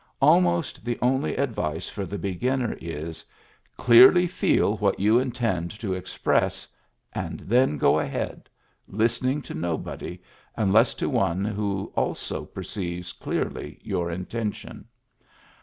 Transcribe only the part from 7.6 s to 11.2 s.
go ahead, listening to nobody, unless to